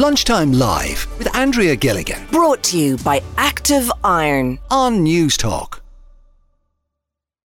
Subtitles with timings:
[0.00, 4.58] Lunchtime Live with Andrea Gilligan Brought to you by Active Iron.
[4.70, 5.80] on Newstalk.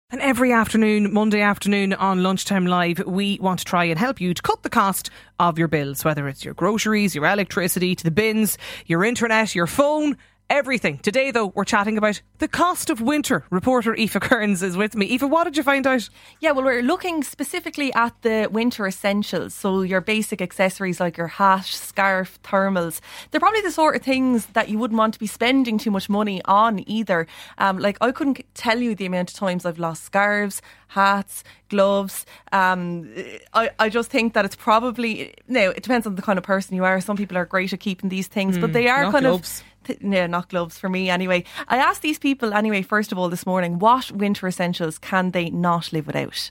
[0.08, 4.32] And every afternoon, Monday afternoon on Lunchtime Live, we want to try and help you
[4.32, 8.11] to cut the cost of your bills, whether it's your groceries, your electricity, to the
[8.11, 8.56] bins,
[8.86, 10.16] your internet, your phone.
[10.50, 10.96] Everything.
[10.98, 13.44] Today, though, we're chatting about the cost of winter.
[13.50, 15.12] Reporter Aoife Kearns is with me.
[15.12, 16.08] Aoife, what did you find out?
[16.40, 19.52] Yeah, well, we're looking specifically at the winter essentials.
[19.52, 23.00] So, your basic accessories like your hat, scarf, thermals.
[23.30, 26.08] They're probably the sort of things that you wouldn't want to be spending too much
[26.08, 27.26] money on either.
[27.58, 32.25] Um, like, I couldn't tell you the amount of times I've lost scarves, hats, gloves.
[32.53, 33.12] Um,
[33.53, 36.75] I, I just think that it's probably, now, it depends on the kind of person
[36.75, 37.03] you are.
[37.03, 39.61] Some people are great at keeping these things, but they are kind gloves.
[39.61, 39.67] of
[40.00, 41.44] no, not gloves for me anyway.
[41.69, 45.50] I asked these people anyway, first of all, this morning, what winter essentials can they
[45.50, 46.50] not live without?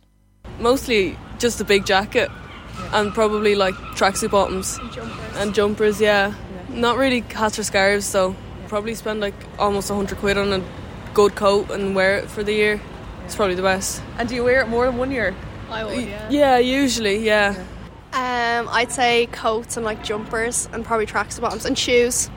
[0.60, 2.30] Mostly just a big jacket
[2.94, 4.80] and probably like tracksuit bottoms
[5.36, 6.00] and jumpers.
[6.00, 6.34] yeah.
[6.70, 8.36] Not really hats or scarves, so
[8.68, 10.64] probably spend like almost 100 quid on a
[11.14, 12.82] good coat and wear it for the year.
[13.26, 14.02] It's probably the best.
[14.18, 15.36] And do you wear it more than one year?
[15.70, 16.30] I would, yeah.
[16.30, 17.56] Yeah, usually, yeah.
[18.14, 22.30] Um, I'd say coats and like jumpers and probably tracksuit bottoms and shoes,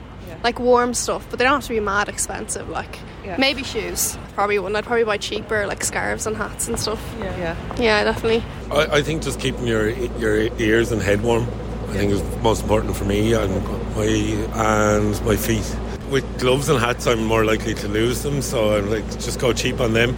[0.43, 1.25] like warm stuff.
[1.29, 2.69] But they don't have to be mad expensive.
[2.69, 2.99] Like
[3.37, 4.17] maybe shoes.
[4.35, 4.77] Probably wouldn't.
[4.77, 7.01] I'd probably buy cheaper like scarves and hats and stuff.
[7.19, 7.55] Yeah.
[7.79, 8.43] Yeah, definitely.
[8.71, 11.47] I, I think just keeping your your ears and head warm.
[11.89, 13.51] I think is most important for me and
[13.95, 15.75] my and my feet.
[16.09, 19.53] With gloves and hats, I'm more likely to lose them, so I'm like just go
[19.53, 20.15] cheap on them,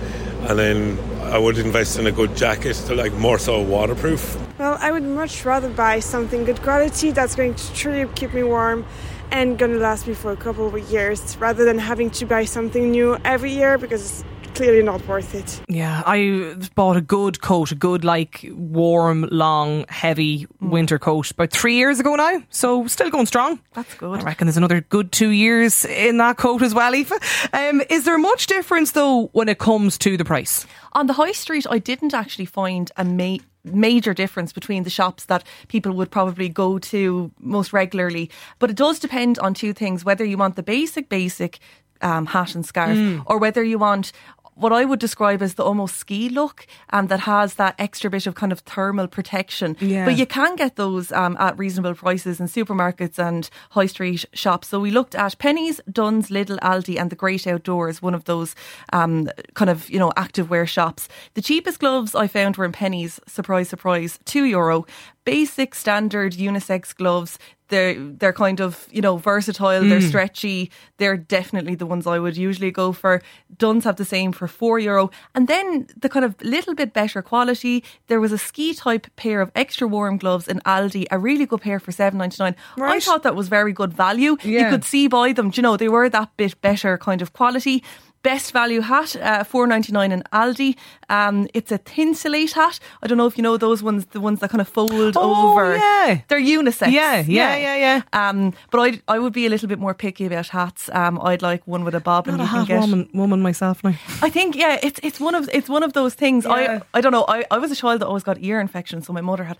[0.47, 4.37] and then I would invest in a good jacket, to like more so waterproof.
[4.59, 8.43] Well, I would much rather buy something good quality that's going to truly keep me
[8.43, 8.85] warm
[9.33, 12.91] and to last me for a couple of years rather than having to buy something
[12.91, 14.23] new every year because
[14.55, 15.61] clearly not worth it.
[15.67, 21.51] Yeah, I bought a good coat, a good, like, warm, long, heavy winter coat about
[21.51, 22.41] three years ago now.
[22.49, 23.59] So, still going strong.
[23.73, 24.19] That's good.
[24.21, 27.53] I reckon there's another good two years in that coat as well, Aoife.
[27.53, 30.65] Um, is there much difference, though, when it comes to the price?
[30.93, 35.25] On the high street, I didn't actually find a ma- major difference between the shops
[35.25, 38.29] that people would probably go to most regularly.
[38.59, 41.59] But it does depend on two things whether you want the basic, basic
[42.01, 44.11] um, hat and scarf or whether you want.
[44.55, 48.27] What I would describe as the almost ski look, um, that has that extra bit
[48.27, 49.75] of kind of thermal protection.
[49.79, 50.05] Yeah.
[50.05, 54.67] But you can get those um, at reasonable prices in supermarkets and high street shops.
[54.67, 58.55] So we looked at Penneys, Dunnes, Lidl, Aldi, and the Great Outdoors, one of those
[58.91, 61.07] um, kind of you know active wear shops.
[61.33, 63.19] The cheapest gloves I found were in Penneys.
[63.27, 64.85] Surprise, surprise, two euro.
[65.25, 67.39] Basic standard unisex gloves.
[67.69, 69.81] They're they're kind of you know versatile.
[69.81, 70.07] They're mm.
[70.07, 70.69] stretchy.
[70.97, 73.21] They're definitely the ones I would usually go for.
[73.57, 77.21] Dunnes have the same for four euro, and then the kind of little bit better
[77.21, 77.83] quality.
[78.07, 81.61] There was a ski type pair of extra warm gloves in Aldi, a really good
[81.61, 82.55] pair for seven ninety nine.
[82.77, 84.37] I thought that was very good value.
[84.43, 87.33] You could see by them, do you know, they were that bit better kind of
[87.33, 87.83] quality.
[88.23, 90.75] Best value hat, uh, four ninety nine in Aldi.
[91.09, 92.79] Um, it's a Thinsulate hat.
[93.01, 95.51] I don't know if you know those ones, the ones that kind of fold Oh,
[95.51, 95.75] over.
[95.75, 96.21] yeah.
[96.29, 96.91] they're unisex.
[96.91, 98.01] Yeah, yeah, yeah, yeah.
[98.29, 100.89] Um, but I I would be a little bit more picky about hats.
[100.93, 102.79] Um, I'd like one with a bob, and Not a you can half get.
[102.79, 103.93] woman, woman myself now.
[104.21, 106.45] I think yeah, it's it's one of it's one of those things.
[106.45, 106.79] Yeah.
[106.93, 107.25] I I don't know.
[107.27, 109.57] I, I was a child that always got ear infections, so my mother had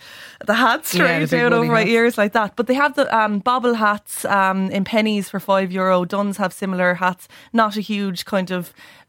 [0.47, 1.89] the hats Yeah, straight big out over my hats.
[1.91, 2.55] ears like that.
[2.55, 6.05] But they have the um, bobble hats um, in Penneys for five euro.
[6.05, 7.27] Dunnes have similar hats.
[7.51, 8.52] Not a huge kind of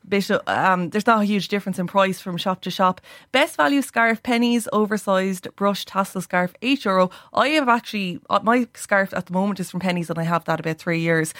[0.08, 0.30] bit.
[0.30, 3.00] Of, um, there's not a huge difference in price from shop to shop.
[3.32, 7.10] Best value scarf Penneys, oversized brush tassel scarf eight euro.
[7.32, 10.44] I have actually uh, my scarf at the moment is from Penneys, and I have
[10.44, 11.34] that about three years.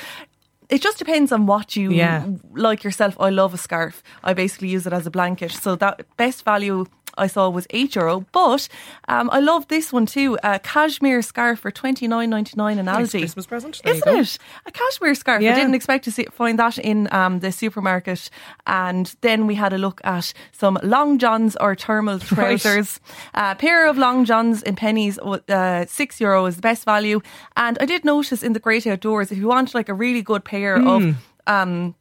[0.70, 2.26] It just depends on what you Yeah.
[2.54, 3.16] like yourself.
[3.20, 4.02] I love a scarf.
[4.22, 5.52] I basically use it as a blanket.
[5.52, 8.24] So that best value I saw was eight euro.
[8.32, 8.68] But
[9.08, 10.38] um, I love this one too.
[10.42, 13.20] A cashmere scarf for twenty nine ninety nine in Nice Aldi.
[13.20, 13.80] Christmas present.
[13.84, 14.38] There Isn't it?
[14.66, 15.42] A cashmere scarf.
[15.42, 15.52] Yeah.
[15.52, 18.30] I didn't expect to see, find that in um, the supermarket.
[18.66, 23.00] And then we had a look at some long johns or thermal trousers.
[23.34, 25.18] A pair of long johns in Penneys,
[25.50, 27.20] uh, six euro is the best value.
[27.56, 30.44] And I did notice in the Great Outdoors, if you want like a really good
[30.44, 30.88] pair Hmm.
[30.88, 31.14] of
[31.46, 31.94] um,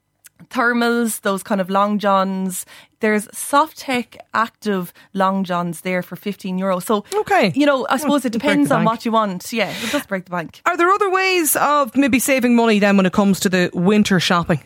[0.50, 2.66] thermals, those kind of long johns.
[3.00, 6.80] There's soft tech active long johns there for 15 euro.
[6.80, 7.52] So, Okay.
[7.54, 8.02] you know, I hmm.
[8.02, 9.52] suppose it depends on what you want.
[9.52, 10.62] Yeah, it does break the bank.
[10.66, 14.20] Are there other ways of maybe saving money then when it comes to the winter
[14.20, 14.62] shopping?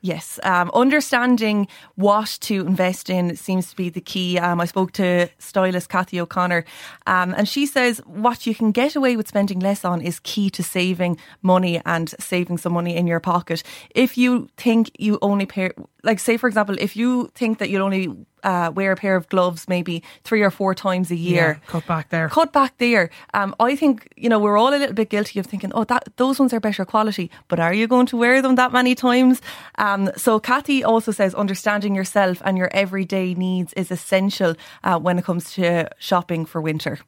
[0.00, 4.38] Yes, um, understanding what to invest in seems to be the key.
[4.38, 6.64] Um, I spoke to stylist Kathy O'Connor,
[7.06, 10.50] um, and she says what you can get away with spending less on is key
[10.50, 13.62] to saving money and saving some money in your pocket.
[13.94, 15.72] If you think you only pair,
[16.02, 18.08] like say for example, if you think that you'll only
[18.42, 21.60] uh, wear a pair of gloves maybe three or four times a year.
[21.62, 22.28] Yeah, cut back there.
[22.28, 23.10] Cut back there.
[23.34, 26.08] Um, I think you know we're all a little bit guilty of thinking, oh, that
[26.16, 29.40] those ones are better quality, but are you going to wear them that many times?
[29.78, 35.18] Um, so Kathy also says understanding yourself and your everyday needs is essential uh, when
[35.18, 36.98] it comes to shopping for winter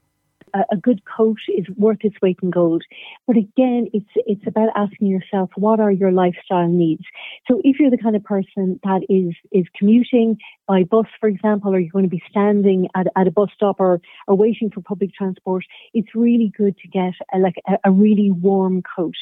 [0.71, 2.83] a, good coat is worth its weight in gold.
[3.27, 7.05] But again, it's it's about asking yourself what are your lifestyle needs.
[7.49, 11.75] So if you're the kind of person that is is commuting by bus, for example,
[11.75, 14.81] or you're going to be standing at, at a bus stop or, or waiting for
[14.81, 19.15] public transport, it's really good to get a, like a, a really warm coat.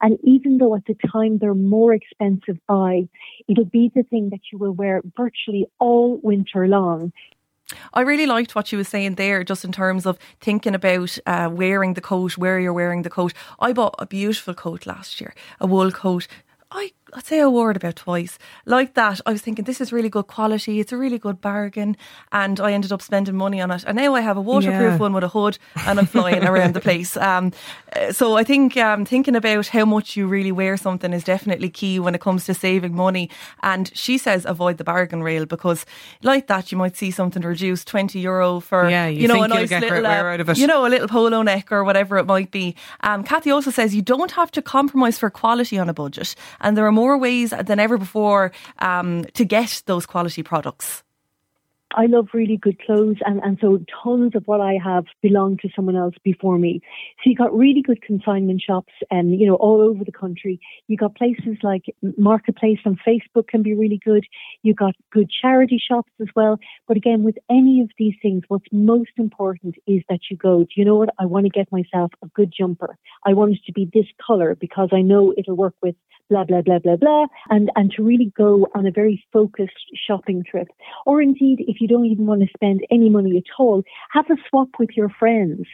[0.00, 3.08] And even though at the time they're more expensive buy,
[3.48, 7.12] it'll be the thing that you will wear virtually all winter long.
[7.92, 11.50] I really liked what you was saying there, just in terms of thinking about uh,
[11.52, 13.32] wearing the coat, where you're wearing the coat.
[13.58, 16.28] I bought a beautiful coat last year, a wool coat.
[16.70, 18.36] I I'd say I wore it about twice.
[18.64, 20.80] Like that, I was thinking this is really good quality.
[20.80, 21.96] It's a really good bargain,
[22.32, 23.84] and I ended up spending money on it.
[23.86, 24.96] And now I have a waterproof yeah.
[24.96, 25.56] one with a hood,
[25.86, 27.16] and I'm flying around the place.
[27.16, 27.52] Um,
[28.10, 32.00] so I think um, thinking about how much you really wear something is definitely key
[32.00, 33.30] when it comes to saving money.
[33.62, 35.86] And she says avoid the bargain rail because,
[36.22, 39.48] like that, you might see something reduced twenty euro for yeah, you, you know a
[39.48, 42.74] nice little uh, you know a little polo neck or whatever it might be.
[43.02, 46.76] Um, Kathy also says you don't have to compromise for quality on a budget, and
[46.76, 48.44] there are more ways than ever before
[48.88, 51.02] um, to get those quality products.
[51.96, 55.70] I love really good clothes, and, and so tons of what I have belonged to
[55.74, 56.80] someone else before me.
[57.24, 60.60] So you got really good consignment shops, and um, you know all over the country.
[60.88, 61.84] You got places like
[62.18, 64.24] Marketplace on Facebook can be really good.
[64.62, 66.58] You got good charity shops as well.
[66.86, 70.60] But again, with any of these things, what's most important is that you go.
[70.60, 71.10] Do you know what?
[71.18, 72.96] I want to get myself a good jumper.
[73.24, 75.94] I want it to be this color because I know it'll work with
[76.28, 79.72] blah blah blah blah blah, and and to really go on a very focused
[80.06, 80.68] shopping trip,
[81.04, 84.36] or indeed if you don't even want to spend any money at all, have a
[84.48, 85.66] swap with your friends.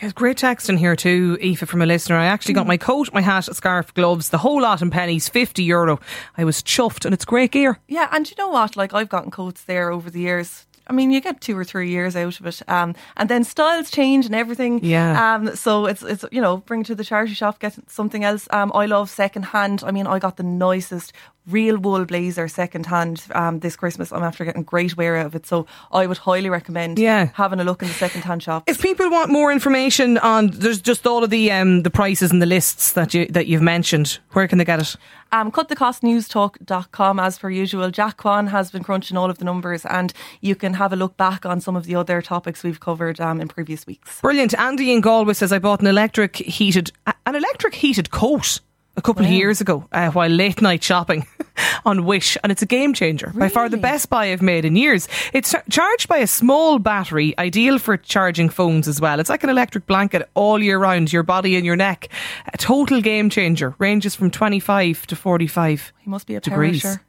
[0.00, 2.16] Yes, great text in here too, Aoife, from a listener.
[2.16, 5.62] I actually got my coat, my hat, scarf, gloves, the whole lot in Penneys, 50
[5.64, 6.00] euro.
[6.38, 7.78] I was chuffed and it's great gear.
[7.88, 8.74] Yeah, and you know what?
[8.74, 11.90] Like, I've gotten coats there over the years I mean, you get two or three
[11.90, 14.84] years out of it, um, and then styles change and everything.
[14.84, 15.34] Yeah.
[15.34, 18.48] Um, so it's it's you know bring it to the charity shop, get something else.
[18.50, 19.82] Um, I love second hand.
[19.86, 21.12] I mean, I got the nicest
[21.46, 24.12] real wool blazer second hand um, this Christmas.
[24.12, 27.30] I'm after getting great wear out of it, so I would highly recommend yeah.
[27.34, 28.64] having a look in the second hand shop.
[28.66, 32.40] If people want more information on, there's just all of the um, the prices and
[32.40, 34.18] the lists that you that you've mentioned.
[34.32, 34.96] Where can they get it?
[35.32, 37.90] Um, cutthecostnewstalk.com as per usual.
[37.90, 40.12] Jack Kwan has been crunching all of the numbers and
[40.42, 43.40] you can have a look back on some of the other topics we've covered um,
[43.40, 44.20] in previous weeks.
[44.20, 44.52] Brilliant.
[44.58, 46.92] Andy in Galway says I bought an electric heated
[47.24, 48.60] an electric heated coat
[48.96, 49.28] a couple wow.
[49.30, 51.26] of years ago uh, while late night shopping
[51.84, 53.28] on Wish, and it's a game changer.
[53.28, 53.40] Really?
[53.40, 55.08] By far the best buy I've made in years.
[55.32, 59.20] It's charged by a small battery, ideal for charging phones as well.
[59.20, 62.08] It's like an electric blanket all year round, your body and your neck.
[62.52, 63.74] A total game changer.
[63.78, 66.82] Ranges from 25 to 45 He must be a degrees.
[66.82, 67.00] Perisher.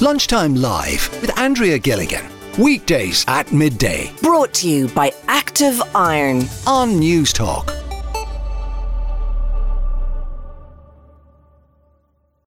[0.00, 2.24] Lunchtime Live with Andrea Gilligan.
[2.58, 4.12] Weekdays at midday.
[4.22, 7.83] Brought to you by Active Iron on Newstalk.